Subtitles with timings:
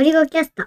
[0.00, 0.64] ゴリゴキャスト。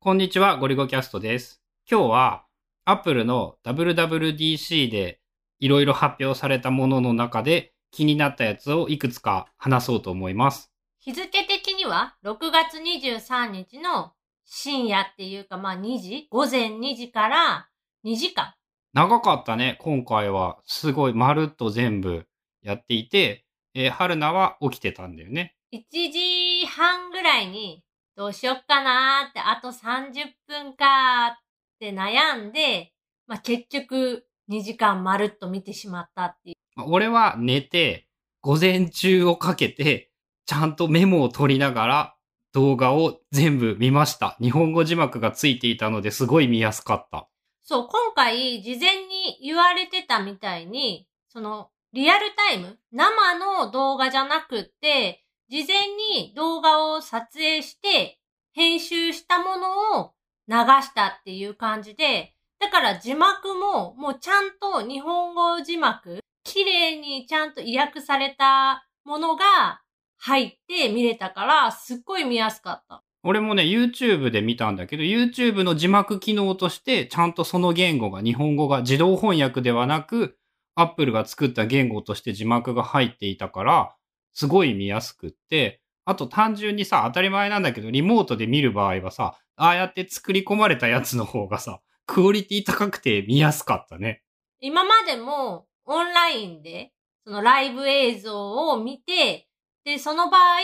[0.00, 1.60] こんにちは、ゴリゴキャストです。
[1.86, 2.46] 今日は、
[2.86, 5.20] アップルの WWDC で
[5.58, 10.72] いろいろ発表されたものの中で気になったやつをいくつか話そうと思います。
[11.00, 14.14] 日付的には6月23日の
[14.46, 17.68] 深夜っていうかまあ2時午前2時から
[18.06, 18.54] 2時間。
[18.94, 20.56] 長かったね、今回は。
[20.64, 22.24] すごい、まるっと全部
[22.62, 23.44] やっていて、
[23.74, 25.54] えー春菜は起きてたんだよね。
[25.74, 27.82] 1時半ぐらいに
[28.16, 31.36] どうしよっかなーってあと30分かーっ
[31.78, 32.94] て悩んで、
[33.26, 36.56] まあ結局2時間まるっと見てしまったっていう。
[36.76, 38.08] まあ俺は寝て、
[38.40, 40.10] 午前中をかけて、
[40.46, 42.16] ちゃんとメモを取りながら
[42.54, 44.38] 動画を全部見ました。
[44.40, 47.28] 日本語字幕がついていたのですごい見やすかった。
[47.64, 58.18] そう、今回事前に言われてたみたいに、そのリアルタイム、生の動画じゃなくって、事前に動画を撮影して、
[58.52, 60.12] 編集したものを
[60.48, 69.82] 流したっていう感じで、だから字幕ももうちゃんと日本語字幕、綺麗にちゃんと意訳されたものが
[70.16, 73.02] 入って見れたから、すっごい見やすかった。
[73.22, 80.38] 俺もね、YouTube で見たんだけど、YouTube の字幕機能として、ちゃんとその言語が、日本語が自動翻訳ではなく、
[80.76, 83.94] Apple が作った言語として字幕が入っていたから、
[84.36, 94.22] すごい見やすくって、あと単純にさ、当たり前なんだけど、リモートで見る場合はさ、ああやって作り込まれたやつの方がさ、クオリティ高くて見やすかったね。
[94.60, 96.92] 今までもオンラインで
[97.24, 99.48] そのライブ映像を見て、
[99.86, 100.60] で、その場合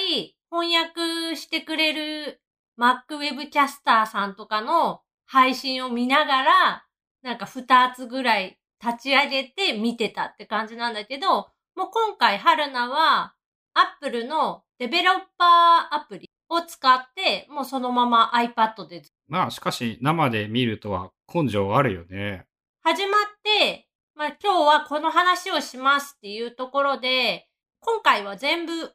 [0.50, 2.42] 翻訳してくれる
[2.78, 6.84] Mac Web キャスターさんとかの配信を見ながら、
[7.22, 13.34] なんか二つぐらい立ち上げて見てたって感じなんだけど、もう今回春菜は
[13.74, 22.46] Apple のデベロッパーアプリを使って、もうそのまま iPad でまあ、しかし、生で見るとは根性あるよね。
[22.82, 27.48] 始まって、まあ今日はこの話をしますっていうところで、
[27.80, 28.86] 今回は全部 OS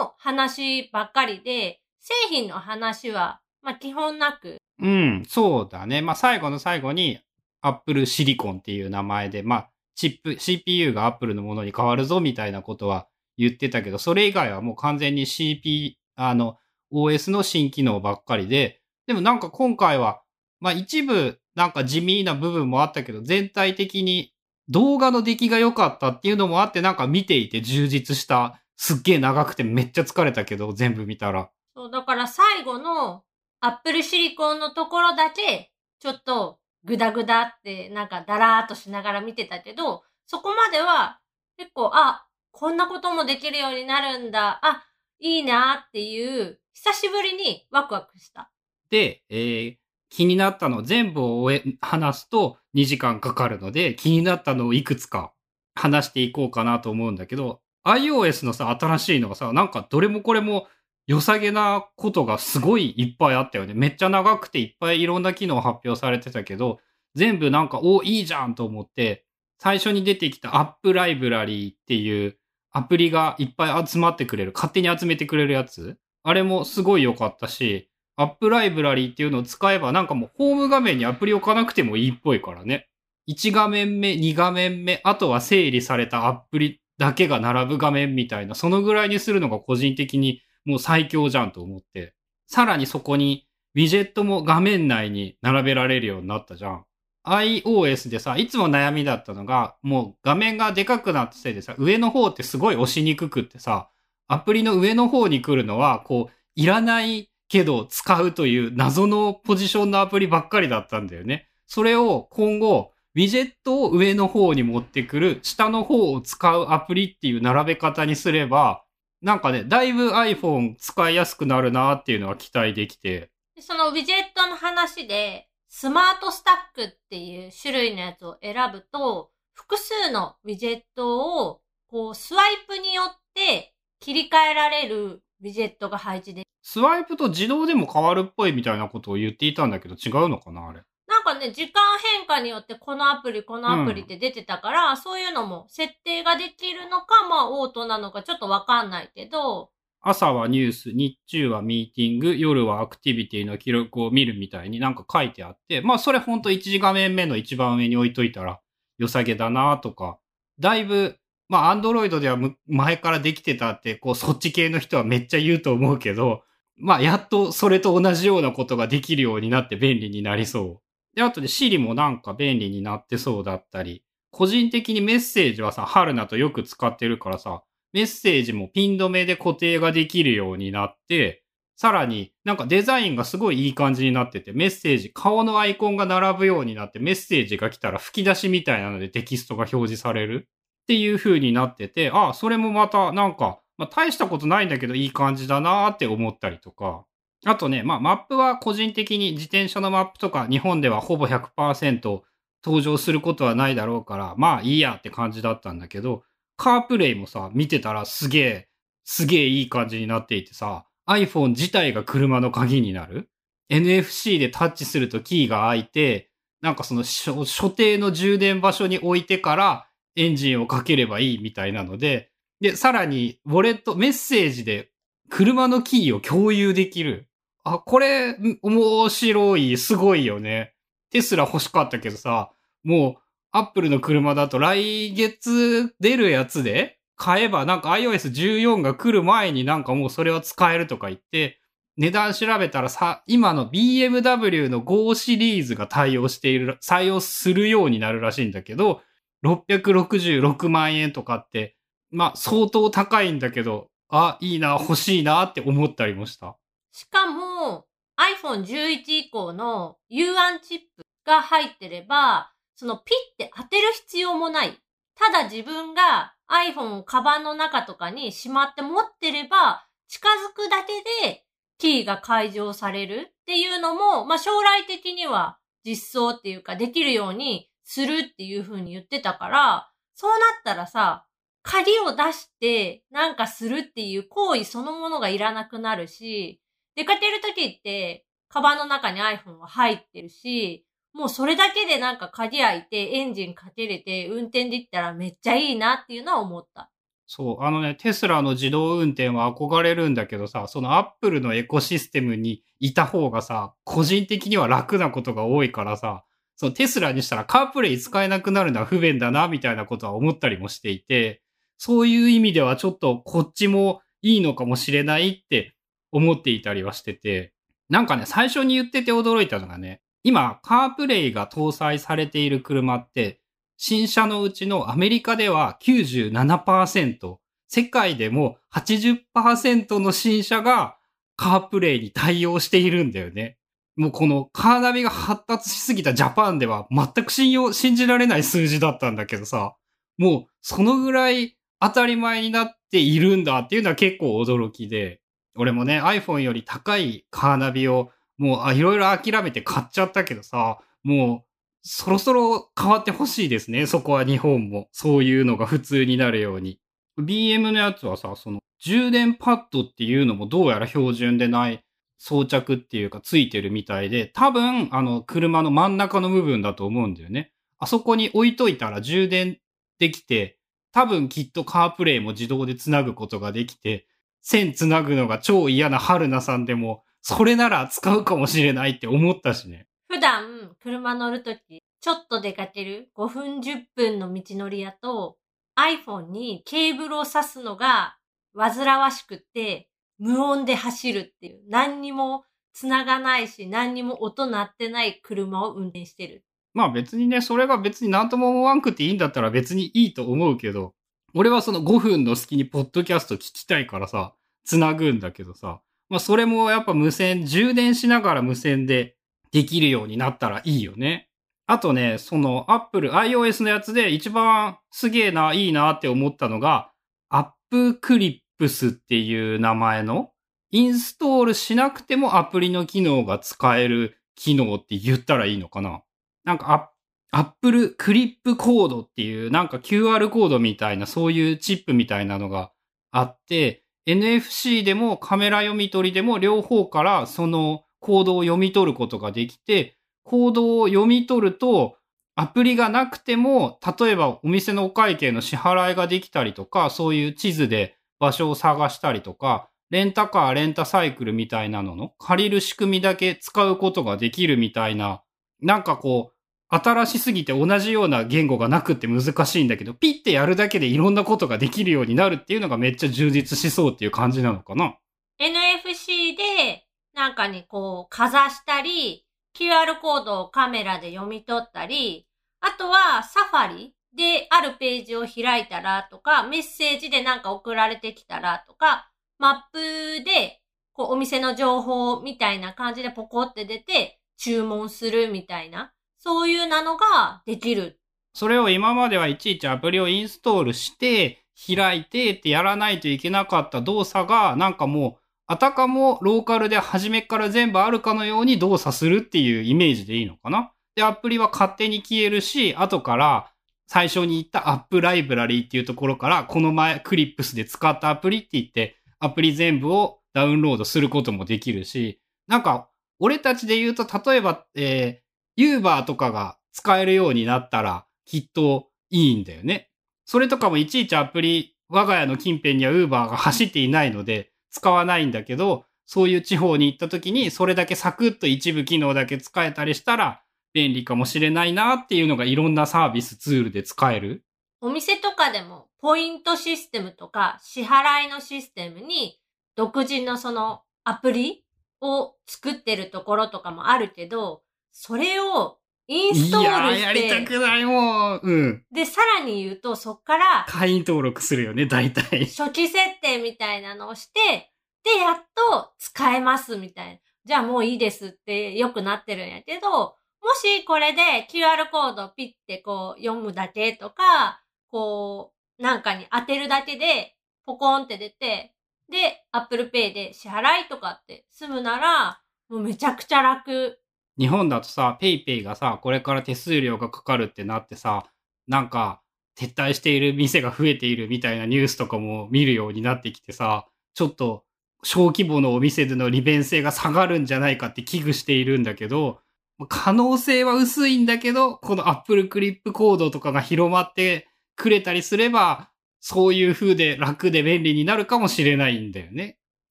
[0.00, 6.02] の話ばっかりで、製品の話は、まあ基本なく、うん、そうだね。
[6.02, 7.20] まあ、最後の最後に、
[7.60, 16.58] Apple Silicon っていう名前で、まあ、チップ、CPU が Apple のものに変わるぞみたいなことは言ってたけど、それ以外はもう完全に CP、あの、
[16.92, 20.20] OS の新機能ばっかりで、でもなんか今回は、
[20.60, 24.32] まあ一部なんか地味な部分もあったけど、全体的に
[24.68, 31.50] 動画の出来が良かったっていうのもあって、なんか見ていて充実した、すっげえ長くてめっちゃ疲れたけど、全部見たら。
[31.74, 33.24] そう、だから最後の
[33.60, 41.18] Apple シリコンのところだけ、ちょっとグダグダってなんかダラーっとしながら見てたけど、そこまでは
[41.56, 44.84] 結構、あ、こんなこともできるようになるんだ、あ、
[45.18, 48.50] いいなっていう、久しぶりにワクワクした。
[48.90, 49.76] で、えー
[50.10, 51.50] 気になったの全部を
[51.80, 55.32] 話すと2時間かかるので、気になったのをいくつか
[55.74, 60.66] 話していこうかなと思うんだけど、iOS のさ、新しいのがさ、なんかどれもこれも
[61.06, 63.74] 良さげなことがすごいいっぱいあったよね。
[63.74, 66.78] めっちゃ長くていっぱいいろんな機能発表されてたけど、
[67.14, 69.24] 全部なんか、お、いいじゃんと思って、
[69.58, 72.36] 最初に出てきた App Library っていう
[72.70, 82.88] アプリがいっぱい集まってくれる、勝手に集めてくれるやつあれもすごい良かったし、アップライブラリーっていうのを使えばなんかもうホーム画面にアプリ置かなくてもいいっぽいからね。
[83.28, 92.14] 1画面目、2画面目、あとは整理されたアプリだけが並ぶ画面みたいな、そのぐらいにするのが個人的にもう最強じゃんと思って。
[92.46, 96.84] さらにそこにウィジェットも画面内に並べられるようになったじゃん。
[97.30, 103.88] iOS でさ、いつも悩みだったのが、もう画面がでかくなったせいでさ、上の方ってすごい押しにくくってさ、
[104.26, 111.48] アプリの上の方に来るのは、こう、いらないけど使うという謎のポジションのアプリばっかりだったんだよね。
[111.66, 118.84] それを今後、ウィジェットを上の方に持ってくる、下の方を使うアプリっていう並べ方にすれば、
[119.22, 123.30] なんかね、だいぶ iPhone 使いやすくなるなっていうのは期待できて。
[123.60, 125.47] そのウィジェットの話で、
[125.80, 140.82] スマートスタックっていう種類のやつを選ぶと、複数のウィジェットを、こう、スワイプによって切り替えられるウィジェットが配置でスワイプと自動でも変わるっぽいみたいなことを言っていたんだけど違うのかなあれ？
[141.06, 141.80] なんかね、時間
[142.16, 149.70] 変化によってこのアプリ、このアプリって出てたから、そういうのも設定ができるのか、まあオートなのかちょっとわかんないけど、
[150.08, 158.60] 朝はニュース、日中はミーティング、夜はアクティビティの記録を見るみたいになんか書いてあって、まあそれほんと1時画面目の一番上に置いといたら
[158.98, 160.18] 良さげだなとか、
[160.58, 161.16] だいぶ、
[161.48, 166.42] まあアンドロイドでは前からできてたって、こうそっち系の人はめっちゃ言うと思うけど、
[166.80, 171.16] まあ、やっとそれと同じようなことができるようになって便利になりそう。
[171.16, 177.62] で、あとで Siri もなんか便利になってそうだったり、個人的にメッセージはさ、春菜とよく使ってるからさ、
[177.92, 181.42] メッセージもピン止めで固定ができるようになって、
[181.76, 197.04] さらになんかデザインがすごいいい感じになってて、メッセージ、顔のアイコンが並ぶようになって、メッセージが来たら吹き出しみたいなのでテキストが表示されるっていう風になってて、あ、それもまたなんか、まあ大したことないんだけどいい感じだなーって思ったりとか。
[197.44, 202.22] あとね、まあマップは個人的に自転車のマップとか日本ではほぼ100%
[202.64, 206.24] 登場することはないだろうから、まあいいやって感じだったんだけど、
[206.58, 208.68] カープレイもさ、見てたらすげえ、
[209.04, 213.30] すげえいい感じになっていてさ、iPhone 自体が車の鍵になる
[213.70, 224.90] ?NFC でタッチするとキーが開いて、なんかその所定の充電場所に置いてからエンジンをかければいいみたいなので、で、さらに、ウォレット、メッセージで
[225.30, 227.28] 車のキーを共有できる。
[227.62, 230.74] あ、これ、面白い、すごいよね。
[231.10, 232.50] テスラ欲しかったけどさ、
[232.82, 241.60] もう、アップルの車だと来月出るやつで買えばなんか iOS14 が来る前になんかもうそれは使えるとか言って、
[241.96, 249.02] 値段調べたらさ、今の BMW の Go シリーズが対応している、採用するようになるらしいんだけど、
[249.44, 251.76] 666万円とかって、
[252.12, 256.56] まあ相当高いんだけど、あ、いいな、欲しいなって思ったりもした。
[256.92, 264.78] しかも iPhone 11以降の U1 チップが入ってれば、そのピッて当てる必要もない。
[265.16, 270.92] ただ自分が iPhone をカバンの中とかにしまって持ってれば、近づくだけ
[271.26, 271.44] で
[271.78, 281.26] キーが解錠されるっていうのも、まあ将来的には実装っていうかできるようにするっていう風に言ってたから、そうなったらさ、
[281.62, 286.62] 鍵を出してなんかするっていう行為そのものがいらなくなるし、
[286.94, 296.90] 出かけるときって、カバンの中に iPhone は入ってるし、もうそれだけでなんか鍵開いて、エンジンかけれて、運転できたらめっちゃいいなっていうのは思った。
[297.26, 306.24] そう、あのね、テスラの自動運転は憧れるんだけどさ、そのアップルのエコシステムにいた方がさ、個人的には楽なことが多いからさ、
[306.56, 311.42] そのテスラにしたらカープレイ使えなくなるのは不便だな、みたいなことは思ったりもしていて、
[311.76, 315.74] そういう意味ではちょっとこっちもいいのかもしれないって
[316.10, 317.52] 思っていたりはしてて、
[317.90, 323.40] なんかね、最初に言ってて驚いたのがね、今、カープレイが搭載されている車って、
[323.78, 330.98] 新車のうちのアメリカでは97%、世界でも80%の新車が
[331.38, 333.56] カープレイに対応しているんだよね。
[333.96, 339.76] もうこのカーナビが発達しすぎたジャパンでは全く信用、信じられない数字だったんだけどさ、
[340.18, 345.22] もうそのぐらい当たり前になっているんだっていうのは結構驚きで、
[345.56, 351.48] 俺もね iPhone より高いカーナビをもうあいろいろ諦めて買っちゃったけどさ、もう
[351.82, 353.86] そろそろ変わってほしいですね。
[353.86, 354.88] そこは日本も。
[354.92, 356.80] そういうのが普通になるように。
[357.18, 361.82] BM のやつはさ、その充電パッドっていうのもどうやら標準でない
[362.16, 367.52] 装着っていうかついてるみたいで、多分あの車の真ん中の部分だと思うんだよね。
[367.78, 369.58] あそこに置いといたら充電
[369.98, 370.58] できて、
[370.92, 374.06] 多分きっとカープレイも自動で繋ぐことができて、
[374.42, 377.04] 線繋ぐのが超嫌な春菜さんでも、
[377.36, 379.86] それなら使うかもしれないって思ったしね。
[380.08, 385.36] 普段、車乗るとき、ちょっと出かける？5分10分の道のりやと、
[385.78, 388.16] iPhone にケーブルを挿すのが
[388.56, 396.46] 煩わしくって、無音で走るっていう、何にも繋がないし、何にも音鳴ってない車を運転してる。
[396.72, 400.94] まあ別にね、それが別に何とも思わんくていいんだったら別にいいと思うけど、
[401.34, 404.32] 俺はその5分の隙にポッドキャスト聞きたいからさ、
[404.64, 409.16] 繋ぐんだけどさ、まあそれもやっぱ無線、充電しながら無線で
[409.52, 411.28] できるようになったらいいよね。
[411.66, 416.90] あとね、その Apple iOS のやつで一番すげえな、いいなって思ったのが、
[417.30, 420.32] App Clips っていう名前の、
[420.70, 426.02] インストールしなくてもアプリの機能が使える機能って言ったらいいのかな
[426.44, 426.92] なんか
[427.30, 432.72] アップルクリップコードっていうなんか QR コードみたいなそういうチップみたいなのが
[433.10, 441.96] あって、NFC でもカメラ読み取りでも両方からそのコードを読み取ることができて、コードを読み取ると
[442.34, 455.22] アプリがなくても、例えばお店のお会計の支払いができたりとか、そういう地図で場所を探したりとか、レンタカー、レンタサイクルみたいなのの借りる仕組みだけ使うことができるみたいな、
[455.60, 456.37] なんかこう、
[456.70, 464.96] 新しすぎて同じような言語がなくって難しいんだけど、ピッてやるだけでいろんなことができるようになるっていうのがめっちゃ充実しそうっていう感じなのかな
[465.40, 466.84] ？NFC で
[467.14, 469.24] なんかにこう、かざしたり、
[469.56, 472.26] QR コードをカメラで読み取ったり、
[472.60, 480.60] あとはサファリであるページを開いたらとか、メッセージでなんか送られてきたらとか、マップで
[480.92, 487.98] こうお店の情報みたいな感じでポコって出て注文するみたいな、そういうなのができる。
[488.34, 500.72] それを今まではいちいちアプリをインストールして、開いてってやらないといけなかった動作が、なんかもう、あたかもローカルで初めから全部あるかのように動作するっていうイメージでいいのかな？
[500.94, 503.50] で、アプリは勝手に消えるし、後から
[503.86, 515.27] 最初に言ったアップライブラリーっていうところから、この前クリップスで使ったアプリって言って、アプリ全部をダウンロードすることもできるし、なんか、俺たちで言うと、例えば、えー、
[515.58, 519.90] ユーバーとかが使えるようになったら、きっといいんだよね。
[520.24, 534.44] それとかもいちいちアプリ、我が家の近辺にはウーバーが走っていないので、使わないんだけど、そういう地方に行った時に、それだけサクッと一部機能だけ使えたりしたら、便利かもしれないなっていうのがいろんなサービスツールで使える。
[534.80, 539.40] お店とかでも、ポイントシステムとか、支払いのシステムに、
[539.74, 541.64] 独自のそのアプリ
[542.00, 544.62] を作ってるところとかもあるけど、
[545.00, 545.78] それを
[546.08, 546.98] インストールして。
[546.98, 548.40] いややりたくないもん。
[548.42, 548.84] うん。
[548.90, 552.46] で、さらに言うと、そっから、会員登録するよね、大体。
[552.46, 554.72] 初期設定みたいなのをして、
[555.04, 555.36] で、やっ
[555.70, 557.20] と使えますみたいな。
[557.44, 560.16] じゃあもういいですってよくなってるんやけど、も
[560.60, 567.36] しこれで QR コードをピッてこう読むだけとか、こう、なんかに当てるだけで、
[567.66, 568.74] ポコンって出て、
[569.08, 574.00] で、Apple Pay で支払いとかって済むなら、もうめちゃくちゃ楽。
[574.38, 578.26] 日本だとさ、PayPay がさ、これから手数料がかかるってなってさ、
[578.66, 579.20] なんか、
[579.58, 584.64] 撤退している店が増えているみたいなニュースとかも見るようになってきてさ、ちょっと
[585.02, 589.40] 小規模のお店での利便性が下がるんじゃないかって危惧しているんだけど、
[589.88, 595.90] 可能性は薄いんだけど、この Apple クリップコードとかが広まってくれたりすれば、
[596.20, 599.56] そういう風で楽で便利になるかもしれないんだよね。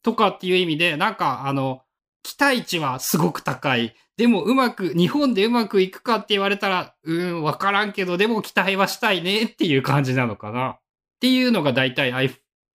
[0.04, 1.82] とかっていう意味で、なんかあの、
[2.24, 3.96] 期待値はすごく高い。
[4.18, 10.70] でもうまく、日本でうまくいくかって言われたら、うん、わからんけど、でも期待はしたいねっていう感じなのかな。
[10.70, 10.80] っ
[11.20, 12.12] ていうのが大体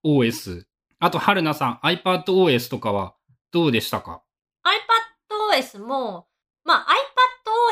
[0.04, 0.64] iOS。
[1.00, 3.14] あと、春菜さん、iPadOS とかは
[3.50, 4.22] どうでしたか
[5.52, 6.28] ?iPadOS も、
[6.64, 6.87] まあ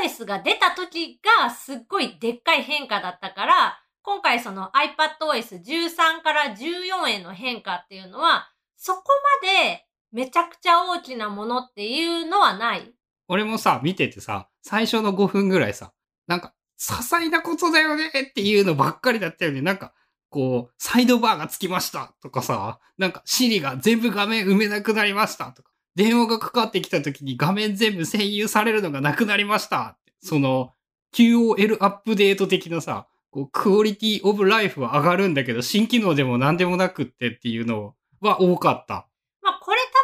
[0.04, 9.02] iPadOS が出た時がすっごいでっかい変化だったから、今回その iPadOS13 から14への変化っていうのは、そこ
[9.42, 12.94] までめちゃくちゃ大きなものっていうのはない
[13.32, 15.92] 俺もさ、見ててさ、最初の5分ぐらいさ、
[16.26, 19.62] なんか、些細なことだよねっていうのばっかりだったよね。
[19.62, 19.94] なんか、
[20.30, 30.12] こう、サイドバーがつきましたとかさ、なんか、シリが全部画面埋めなくなりましたとか、電話がかかってきた時に画面全部占有されるのがなくなりましたって。
[30.20, 30.72] その、
[31.14, 39.06] QOL アップデート的なさ、こう、クオリティオブライフは上がるんだけど、新機能でも何でもなくってっていうのは多かった。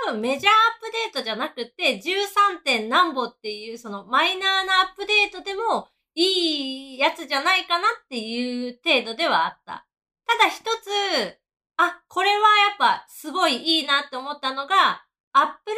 [0.06, 2.62] 多分メジャーアップデートじゃなくて、13.
[2.64, 9.86] 点何歩っていうそのマイナーなアップデートでもいいやつじゃないかなっていう程度ではあった。
[10.26, 11.38] ただ一つ、
[11.76, 12.40] あ、これはや
[12.74, 15.76] っぱすごいいいなって思ったのが、Apple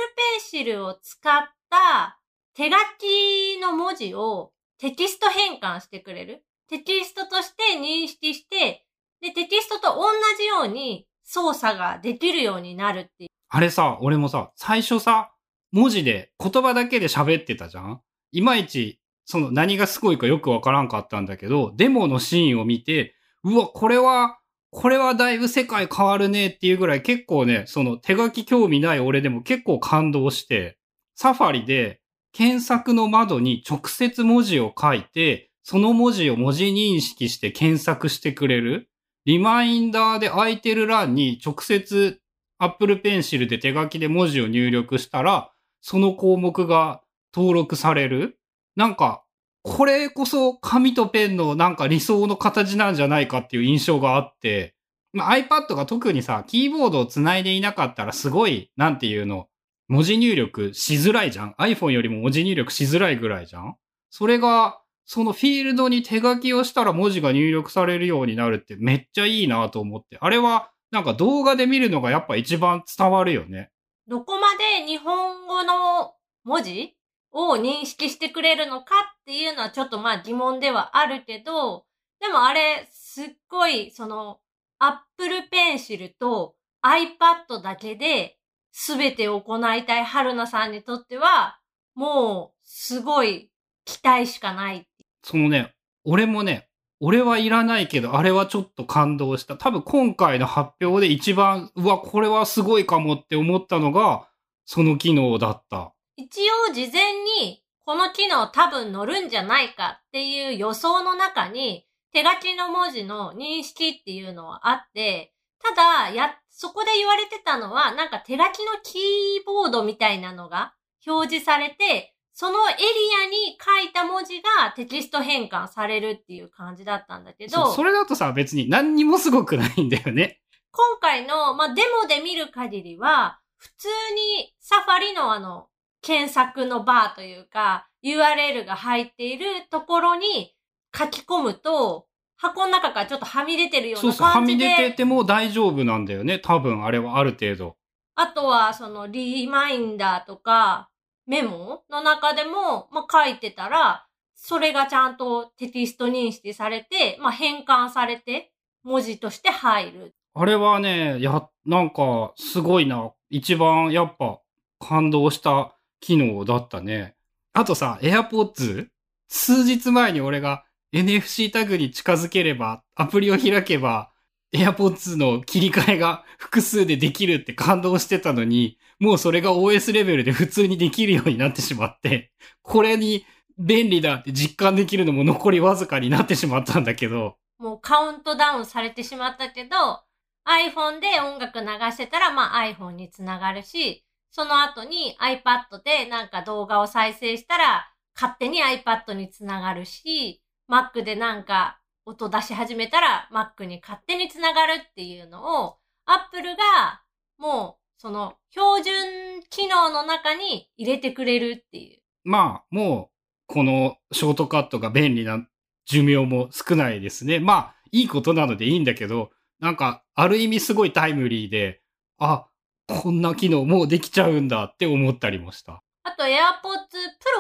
[0.53, 2.21] Pencil を使った
[2.55, 6.45] 手書きの文字をテキスト変換してくれる。
[6.69, 8.85] テキストとして認識して、
[9.23, 10.05] で、テキストと同
[10.39, 13.29] じように操作ができるようになるっていう。
[13.49, 15.33] あれさ、俺もさ、最初さ、
[15.73, 18.01] 文字で、言葉だけで喋ってたじゃん？
[18.33, 23.15] いまいち、その何がすごいかよくわからんかったんだけど、デモのシーンを見て、
[23.45, 24.39] うわ、これは、
[24.71, 30.79] これはだいぶ世界変わるねっていうぐらい結構ね、その手書き興味ない俺でも結構感動して、
[31.15, 32.01] サファリで
[32.33, 38.91] 検索の窓に直接文字を書いて、その文字を文字認識して検索してくれる？
[39.25, 42.21] リマインダーで空いてる欄に直接
[42.59, 47.03] Apple Pencil で手書きで文字を入力したら、その項目が
[47.35, 48.39] 登録される
[48.77, 49.25] なんか、
[49.63, 54.77] これこそ紙とペンのなんか理想の形なんじゃないかっていう印象があって、
[55.13, 59.49] まあ、iPad が特にさ、キーボードを繋いでいなかったらすごい、なんていうの、
[59.89, 63.77] 文字入力しづらいじゃん ?iPhone よりも文字入力しづらいぐらいじゃん
[64.11, 70.19] それが、そのフィールドに手書きをしたら文字が入力されるようになるってめっちゃいいなと思って。
[70.21, 73.71] あれはなんか動画で見るのがやっぱ一番伝わるよね。
[74.07, 76.15] どこまで日本語の
[76.45, 76.97] 文字
[77.31, 81.85] を認識してくれるのかっていうのはちょっとまあ疑問ではあるけど、
[82.21, 84.41] でもあれ、すっごい、その、
[84.79, 88.39] Apple Pencil と iPad だけで、
[88.73, 91.59] すべて行いたい春菜さんにとっては、
[91.95, 93.51] もう、すごい
[93.85, 94.89] 期待しかない。
[95.23, 96.68] そのね、俺もね、
[97.01, 99.57] 俺はいらないけど、あれはちょっと感動した。
[99.57, 104.29] 多分今回の発表で一番、うわ、これはすごいかもって思ったのが、
[104.65, 105.93] その機能だった。
[106.17, 120.75] 一応事前に、この機能多分乗るんじゃないかっていう予想の中に、手書きの文字の認識っていうのはあって、ただ、や、そこで言われてたのは、なんか手書きのキーボードみたいなのが
[121.07, 122.79] 表示されて、そのエリ
[123.27, 130.41] アに書いた文字がテキスト変換されるっていう感じだったんだけど、それだとさ、別に何にもすごくないんだよね。
[130.71, 135.67] 今回の、まあ、デモで見る限りは、普通にサファリのあの、
[136.01, 140.55] 検索のバーというか、URL が入っているところに
[140.97, 146.39] 書き込むと、箱の中からちょっとはみ出てるようなそうそう、は感じで、み出てても大丈夫なんだよね。
[146.39, 147.77] 多分、あれはある程度。
[148.15, 150.89] あとはそのリマインダーとか
[151.29, 158.51] メモの中でも、まあ、書いてたら、それがちゃんとテキスト認識されて、まあ、変換されて、
[158.83, 160.15] 文字として入る。
[160.35, 163.13] あれはね、や、なんか、すごいな。
[163.29, 164.41] 一番、やっぱ、
[164.81, 167.15] 感動した機能だったね。
[167.53, 168.89] あとさ、AirPods?
[169.29, 174.11] 数日前に俺が NFC タグに近づければ、アプリを開けば、
[174.55, 183.27] AirPods の切り替えが複数でできるって感動してたのに、もうそれが OS レベルで普通にできるようになってしまって、これに
[183.59, 190.03] 便利だって実感できるのも残りわずかになってしまったんだけど、もうカウントダウンされてしまったけど、
[190.47, 207.03] iPhone で音楽流してたら、まあ iPhone につながるし、その後に iPad でなんか動画を再生したら、勝手に iPad につながるし、Mac でなんか音出し始めたら Mac に勝手につながるっていうのを、Apple が
[207.39, 212.01] もうその標準機能の中に入れてくれるっていう。
[212.25, 215.47] まあ、もう、このショートカットが便利な
[215.85, 217.41] 寿命も少ないですね。
[217.41, 221.83] まあ、いいことなのでいいんだけど、なんか、ある意味すごいタイムリーで、
[222.19, 222.47] あ、
[222.87, 225.83] こんな機能もうできちゃうんだって思ったりもした。
[226.05, 226.37] あと AirPods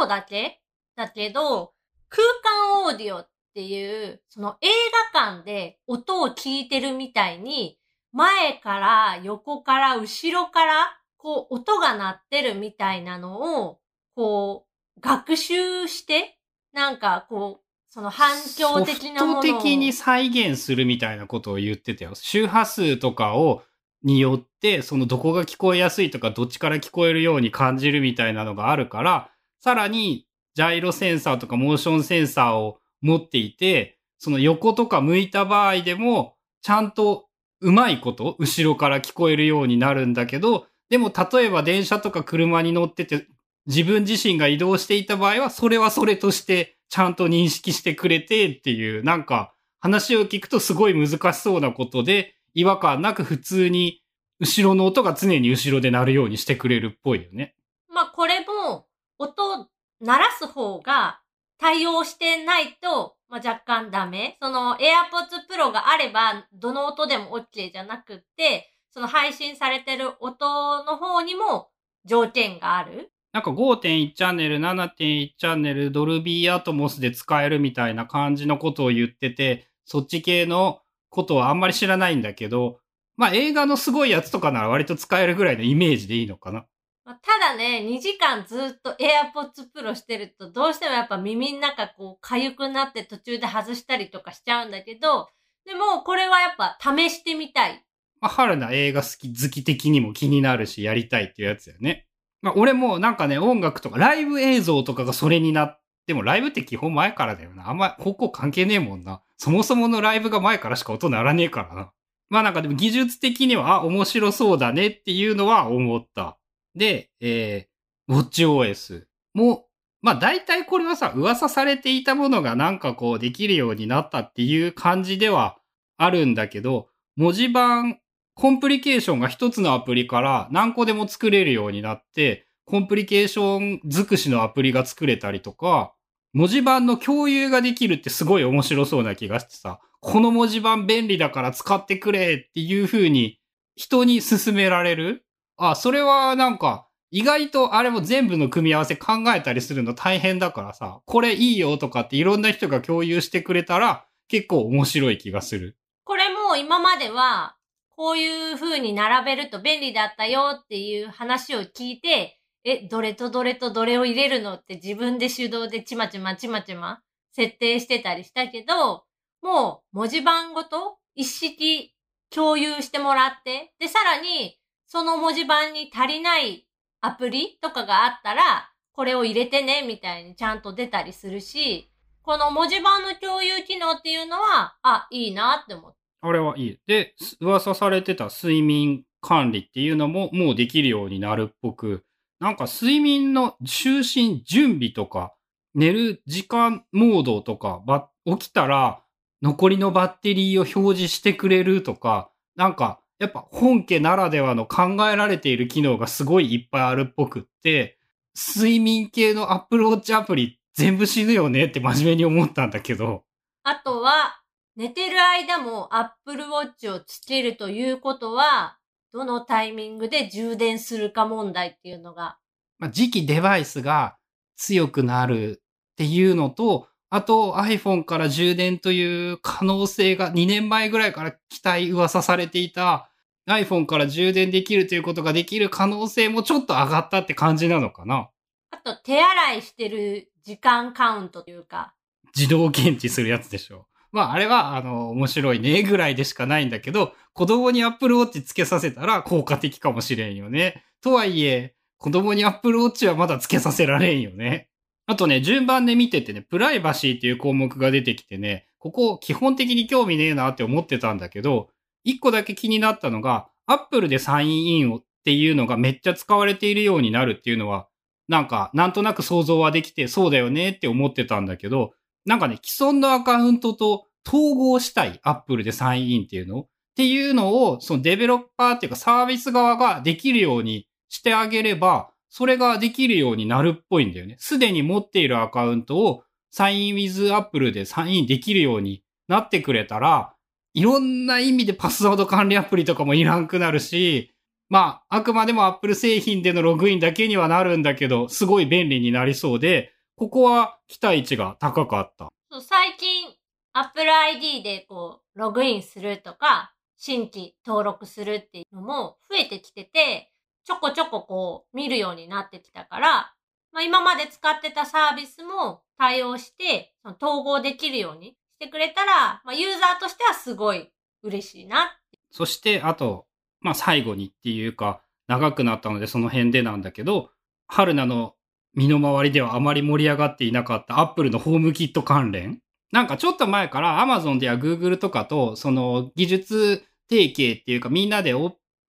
[0.01, 0.61] Pro だけ？
[0.97, 1.73] だけど、
[2.09, 4.69] 空間オーディオっっていう、その映
[5.15, 7.79] 画館で音を聞いてるみたいに、
[8.13, 13.79] 前から横から後ろから、こう音が鳴ってるみたいなのを、
[14.15, 16.39] こう、学習して、
[16.73, 19.43] なんかこう、その反響的なものを。
[19.43, 22.15] 的に再現するみたいなことを言ってたよ。
[22.15, 23.63] 周波数とかを、
[24.05, 37.27] によって、そのどこが聞こえやすいとか、どっちから聞こえるように感じるみたいなのがあるから、さらに、ジャイロセンサーとかモーションセンサーを持っていて、その横とか向いた場合でも、ちゃんと
[37.61, 43.27] うまいこと、後ろから聞こえるようになるんだけど、でも例えば電車とか車に乗ってて、
[43.67, 54.03] 自分自身が移動していた場合は、それはそれとして、ちゃんと認識してくれてっていう、なんか、話を聞くとすごい難しそうなことで、違和感なく普通に、
[54.41, 57.55] 後ろの音が常に後ろで鳴るようにしてくれるっぽいよね。
[57.89, 58.87] まあこれも、
[59.19, 59.69] 音
[60.01, 61.21] 鳴らす方が
[61.59, 64.39] 対応してないと、まあ、若干ダメ。
[64.41, 71.69] その AirPods Pro があれば、どの音でも OK じゃなくて、その配信されてる音の方にも
[72.05, 73.11] 条件がある。
[73.33, 82.81] なんか5.1チャンネル、7.1チャンネル、ドルビーアトモスで使えるみたいな感じのことを言ってて、そっち系のことはあんまり知らないんだけど、
[83.17, 86.67] まあ映画のすごいやつとかなら割と使えるぐらいのイメージでいいのかな。
[87.09, 95.31] まあ、ただね、2時間ずっと AirPods Pro してると、どうしてもやっぱ耳の中こう、痒くなって途中で外したりとかしちゃうんだけど、
[95.65, 97.83] でもこれはやっぱ試してみたい。
[98.21, 102.07] まあ、春菜映画好き、好き的にも気になるし、やりたいっていうやつだよね。
[102.43, 107.71] まあ、俺もなんかね、音楽とか、ライブ映像とかがそれになっても、ライブって基本前からだよな。
[107.71, 109.23] あんま方向関係ねえもんな。
[109.39, 111.91] そもそものライブが前からしか音鳴らねえからな。
[112.29, 116.38] まあなんかでも技術的には、あ、面白そうだねっていうのは思った。
[116.79, 119.67] で、えー、WatchOS も、
[120.01, 125.59] まあ大体これはさ、噂されていたものがなんかこうできるようになったっていう感じでは
[125.97, 127.99] あるんだけど、文字盤、
[128.35, 135.93] コンプリケーションが一つのアプリから何個でも作れるようになって、コンプリケーション尽くしのアプリが作れたりとか、
[136.33, 143.41] 文字盤の共有ができるってすごい面白そうな気がしてさ、この文字盤便利だから使ってくれっていう風に
[143.75, 145.25] 人に勧められる
[145.59, 155.77] あ、それはなんか、意外とあれも全部の組み合わせ考えたりするの大変だからさ、これいいよとかっていろんな人が共有してくれたら結構面白い気がする。
[156.05, 157.57] これも今までは、
[157.91, 167.01] こういう風に並べると便利だったよっていう話を聞いて、え、どれとどれとどれを入れるのって自分で手動でちまちまちまちま
[167.33, 169.05] 設定してたりしたけど、
[169.43, 171.95] もう文字盤ごと一式
[172.31, 174.58] 共有してもらって、で、さらに
[174.91, 176.67] その文字盤に足りない
[177.03, 185.99] アプリとかがあったら、これを入れてね、みたいにちゃんと出たりするし、この文字盤の共有機能っていうのは、あ、いいなって思って。
[186.23, 186.79] あれはいい。
[186.87, 192.05] で、噂されてた睡眠管理っていうのももうできるようになるっぽく、
[192.41, 195.35] なんか睡眠の就寝準備とか、
[195.75, 197.83] 寝る時間モードとか、
[198.25, 199.03] 起きたら
[199.43, 207.99] 残りのバッテリーを表示してくれるとか、なんかやっぱ本家ならではの考えられている機能がすごいいっぱいあるっぽくって、
[208.37, 213.25] 睡眠系のアップルウォッチアプリ全部死ぬよねって真面目に思ったんだけど。
[213.65, 214.41] あとは、
[214.77, 218.79] 寝てる間もアップルウォッチをつけるということは、
[219.13, 222.39] どのタイミングで充電するか問題っていうのが。
[222.79, 224.17] まあ、次期デバイスが
[224.57, 225.61] 強くなる
[225.93, 233.11] っていうのと、あと iPhone から充電という可能性が2年前ぐらいから期待噂されていた
[233.49, 238.29] iPhone から充電できるということができる可能性もちょっと上がったって感じなのかな？
[238.71, 241.95] あと手洗いしてる時間カウントというか。
[242.37, 243.87] 自動検知するやつでしょ。
[244.13, 250.85] まああれはあの面白いねぐらいでしかないんだけど、子供に Apple Watch つけさせたら効果的かもしれんよね。
[251.01, 254.68] とはいえ、子供に Apple Watch はまだつけさせられんよね。
[255.11, 261.71] あとね、順番で見ててね、プライバシーっていう項目が出てきてね、ここ基本的に興味ねえなって思ってたんだけど、
[262.05, 267.89] 一個だけ気になったのが、Apple でサインインをっていうのがめっちゃ使われているようになるっていうのは、
[268.29, 271.95] なんか、なんとなく想像はできて、そうだよねって思ってたんだけど、
[272.27, 284.37] なんかね、既存のアカウントと統合したい Apple でサインインっていうのっていうのを、そのデベロッパーっていうかサービス側ができるようにしてあげれば、それができるようになるっぽいんだよね。
[284.39, 290.35] すでに持っているアカウントをサイン with Apple でサインできるようになってくれたら、
[290.75, 294.35] いろんな意味でパスワード管理アプリとかもいらんくなるし、
[294.69, 302.29] まあ、あくまでも Apple 製品でのログインだけにはなるんだけど、すごい便利になりそうで、ここは期待値が高かった。
[302.51, 303.35] そう最近、
[303.73, 310.33] Apple ID でこう、ログインするとか、新規登録するっていうのも増えてきてて、
[310.69, 313.33] ちょこちょここう見るようになってきたから、
[313.73, 320.91] まあ、今まで使ってたサービスも対応して、その統合できるようにしてくれたら、まあ、ユーザーとしてはすごい
[321.23, 321.99] 嬉しいな。
[322.31, 323.25] そして、あと、
[323.61, 327.31] まあ、最後にっていうか、長くなったのでその辺でなんだけど、
[327.67, 328.35] 春菜の
[328.75, 332.61] 身の回りではあまり盛り上がっていなかったアップルのホームキット関連
[332.93, 338.35] なんかちょっと前から Amazon でや Google とかと、その技術提携っていうかみんなで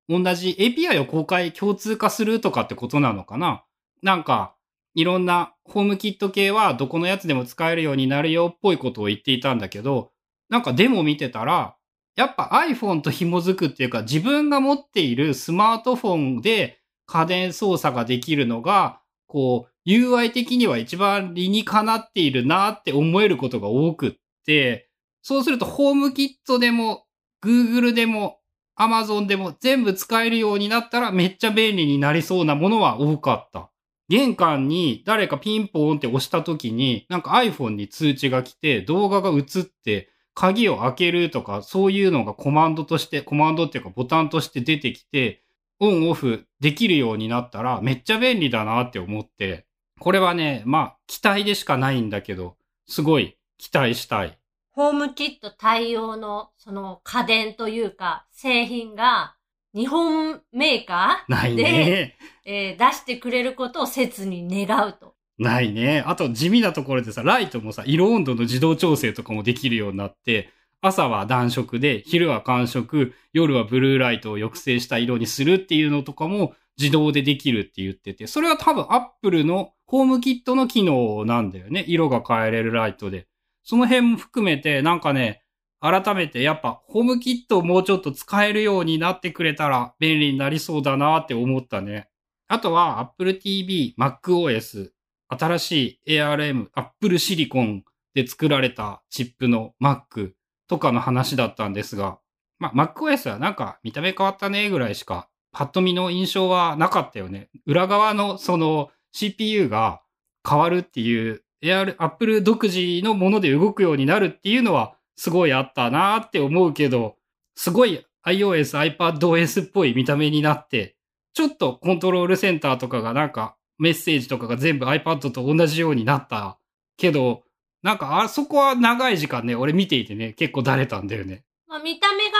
[0.10, 3.64] 同じ API を公開共通化するとかってことなのかな？
[4.02, 4.56] なんか、
[4.96, 10.12] いろんなホームキット系はどこのやつでも使えるようになるよっぽいことを言っていたんだけど、
[10.50, 11.76] なんかデモ見てたら、
[12.16, 24.14] やっぱ iPhone と紐づくっていうか自分が持っているスマートフォンで家電操作ができるのが、こう UI 的には一番理にかなっているなって思えることが多くっ
[24.46, 24.90] て、
[25.22, 27.06] そうするとホームキットでも
[27.44, 28.39] Google でも
[28.80, 33.70] Amazon でも全部使えるようになったらめっちゃ便利になりそうなものは多かった。
[34.08, 45.44] 玄関に誰かピンポーンって押した時に、なんか iPhone に通知が来て動画が映って鍵を開けるとかそういうのがコマンドとして、コマンドっていうかボタンとして出てきて、
[45.82, 49.66] オンオフできるようになったらめっちゃ便利だなって思って、
[50.00, 52.56] これはね、まあ期待でしかないんだけど、
[52.88, 54.39] すごい期待したい。
[54.80, 59.36] ホームキット対応のその家電というか製品が
[59.76, 62.16] 日本メーカーないね。
[62.46, 65.16] えー、出してくれることを切に願うと。
[65.38, 66.02] ないね。
[66.08, 81.84] あと地味なところでさ、ライトもさ、色温度の自動調整とかもできるようになって、朝は暖色で、昼は寒色、夜はブルーライトを抑制した色にするっていうのとかも自動でできるって言ってて、それは多分 Apple のホームキットの機能なんだよね。
[81.86, 83.28] 色が変えれるライトで。
[83.64, 85.44] その辺も含めて、なんかね、
[85.82, 92.10] 改めてやっぱホームキットをもうちょっと使えるようになってくれたら便利になりそうだなって思ったね。
[92.48, 94.90] あとは Apple TV、MacOS、
[95.30, 97.82] 新しい ARM、Apple Silicon
[98.14, 100.32] で作られたチップの Mac
[100.68, 102.20] とかの話だったんですが、
[102.58, 107.50] まあ、MacOS はなんか見た目変わったねぐらいしかパッと見の印象はなかったよね。
[107.66, 110.02] 裏側のその CPU が
[110.48, 117.18] 変わるっていう AR、Apple 独自のもので動くようになるっていうのはすごいあったなって思うけど、
[117.56, 120.96] すごい iOS、iPadOS っぽい見た目になって、
[121.34, 126.58] ちょっとコントロールセンターとかがなんかメッセージとかが全部 iPad と同じようになった
[126.98, 127.44] けど、
[127.82, 131.44] なんかあそこは長い時間ね、俺見ていてね、結構だれたんだよね。
[131.68, 132.38] まあ、見た目が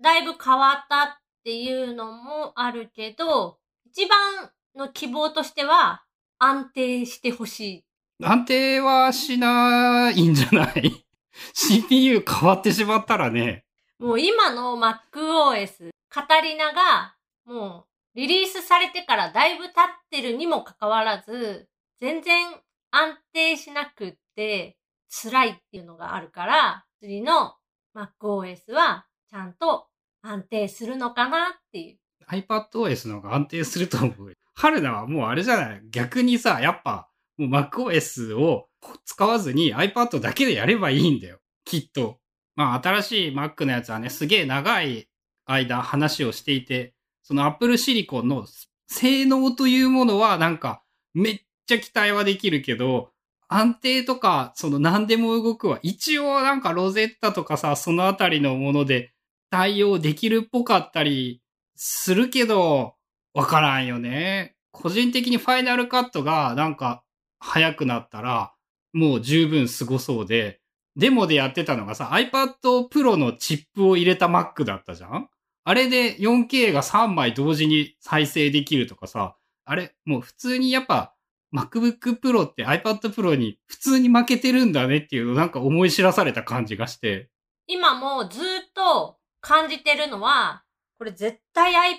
[0.00, 1.08] だいぶ変わったっ
[1.44, 6.04] ていうのもあるけど、一番の希望としては
[6.38, 7.84] 安定してほしい。
[8.22, 11.04] 安定はしないんじゃない
[11.54, 13.64] ?CPU 変わってしまったらね、
[13.98, 19.74] もう今の MacOS、カタリナがもうリリースされてからだいぶ経っ
[20.10, 21.68] てるにもかかわらず、
[22.00, 22.46] 全然
[22.90, 24.76] 安定しなくって
[25.10, 27.54] 辛いっていうのがあるから、次の
[27.94, 29.86] MacOS はちゃんと
[30.22, 31.98] 安定するのかなっていう。
[32.30, 34.36] iPadOS の方が安定すると思うよ。
[34.54, 35.82] 春菜はもうあれじゃない？
[35.90, 38.68] 逆にさ、やっぱ、もう MacOS を
[39.04, 41.38] 使わずに iPad だけでやればいいんだよ。
[41.64, 42.18] きっと。
[42.54, 45.08] まあ新しい Mac のやつはね、すげえ長い
[45.44, 48.46] 間話をしていて、その Apple Silicon の
[48.88, 53.10] 性能というものはなんかめっちゃ期待はできるけど、
[53.48, 59.12] 安定とか、その何でも動くは、一応なんかロゼッタとかさ、そのあたりのもので
[59.50, 61.42] 対応できるっぽかったり
[61.76, 62.94] するけど、
[63.34, 64.56] わからんよね。
[64.72, 67.02] 個人的にファイナルカットがなんか
[67.38, 68.52] 早くなったら、
[68.92, 70.60] もう十分すごそうで、
[70.96, 75.28] デモでやってたのがさ、iPad Pro のチップを入れた Mac だったじゃん？
[75.64, 81.14] あれで 4K が3枚同時に再生できるとかさ、あれ、もう普通にやっぱ
[81.54, 87.28] MacBook Pro って iPad Pro に普通に負けてるんだねっていうのをなんか思い知らされた感じがして、
[87.66, 88.42] 今もずっ
[88.74, 90.62] と感じてるのは、
[90.98, 91.98] これ絶対 iPad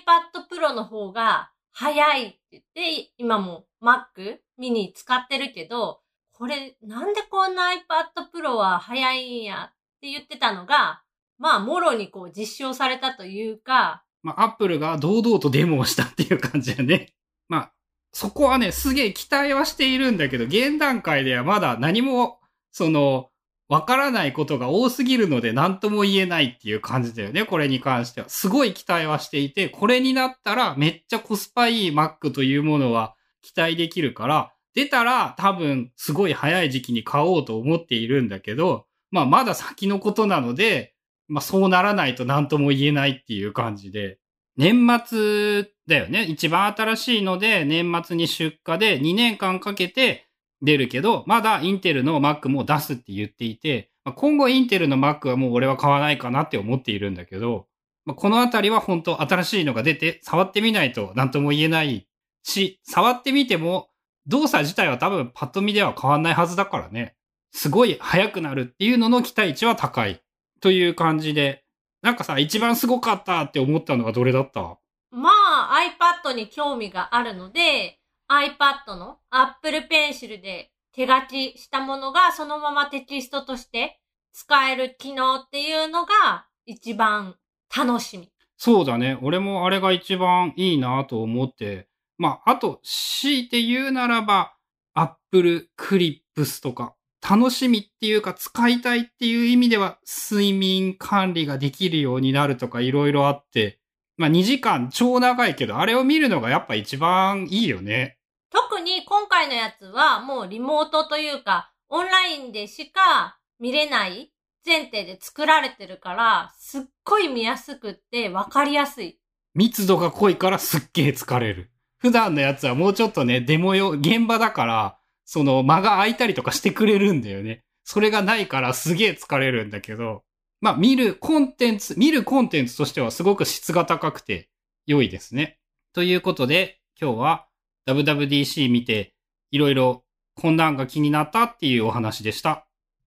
[0.50, 6.00] Pro の方が早いって言って、今も Mac mini 使ってるけど、
[6.32, 11.02] これなんでこんな iPad Pro は早いんやって言ってたのが、
[11.38, 17.14] まあ、もろにこう実証されたというか、まあ、Apple が堂々とデモをしたっていう感じだね。
[17.48, 17.72] まあ、
[18.12, 22.40] そこはね、すげえ期待はしているんだけど、現段階ではまだ何も、
[22.72, 23.30] その、
[23.68, 28.28] わからないことが多すぎるので何とも言えないっていう感じだよね、これに関しては。
[28.28, 40.94] すごい期待はしていて、これになったらめっちゃコスパいい Mac というものは期待できるから、出たら多分すごい早い時期に買おうと思っているんだけど、まあまだ先のことなので、
[41.26, 44.18] まあそうならないと何とも言えないっていう感じで、
[44.56, 46.24] 年末だよね。
[46.24, 50.26] 一番新しいので、年末に出荷で2年間かけて
[50.62, 57.68] 出るけど、まだインテルの Mac も出すって言っていて、今後インテルの Mac はもう俺は買わないかなって思っているんだけど、
[58.16, 62.07] このあたりは本当新しいのが出て、触ってみないと何とも言えない
[62.48, 63.88] し、触ってみても
[64.26, 67.16] 動作自体は多分パッと見では変わんないはずだからね。
[67.52, 70.20] すごい速くなるっていうのの期待値は高い。
[70.60, 71.64] という感じで。
[72.00, 74.78] なんかさ、一番すごかったって思ったのがどれだった？
[75.10, 75.78] まあ
[76.24, 77.98] iPad に興味があるので、
[78.30, 84.00] iPad の Apple Pencil で手書きしたものがそのままテキストとして
[84.32, 87.34] 使える機能っていうのが一番
[87.76, 88.30] 楽しみ。
[88.56, 89.18] そうだね。
[89.22, 91.88] 俺もあれが一番いいなと思って。
[92.18, 94.54] まあ、あと、強いて言うならば、
[94.94, 99.98] Apple Clips とか、楽しみっていうか使いたいっていう意味では、
[100.30, 103.80] 睡眠管理ができるようになるとかいろいろあって、
[104.16, 108.18] まあ2時間超長いけど、あれを見るのがやっぱ一番いいよね。
[108.50, 114.32] 特に今回のやつはもうリモートというか、オンラインでしか見れない
[114.66, 119.20] 前提で作られてるから、すっごい見やすくってわかりやすい。
[119.54, 121.70] 密度が濃いからすっげえ疲れる。
[121.98, 127.64] 普段のやつはもうちょっとね、デモ用、現場だから、その間が空いたりとかしてくれるんだよね。
[127.84, 130.22] それがないからすげえ疲れるんだけど、
[130.60, 134.48] まあ見るコンテンツ、見るコンテンツとしてはすごく質が高くて
[134.86, 135.58] 良いですね。
[135.92, 137.46] ということで、今日は
[137.86, 139.14] WWDC 見て
[139.50, 142.67] いろいろこんなんが気になったっていうお話でした。